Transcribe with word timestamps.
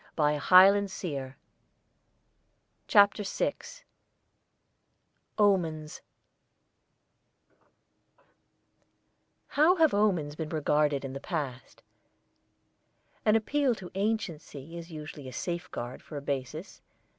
Two 0.17 0.23
letters 0.23 1.03
near 1.03 1.23
rim 1.25 1.35
CHAPTER 2.87 3.21
VI 3.23 3.53
OMENS 5.37 6.01
How 9.49 9.75
have 9.75 9.93
omens 9.93 10.35
been 10.35 10.49
regarded 10.49 11.05
in 11.05 11.13
the 11.13 11.19
past? 11.19 11.83
An 13.25 13.35
appeal 13.35 13.75
to 13.75 13.91
anciency 13.93 14.75
is 14.75 14.91
usually 14.91 15.27
a 15.27 15.31
safeguard 15.31 16.01
for 16.01 16.17
a 16.17 16.21
basis. 16.23 16.81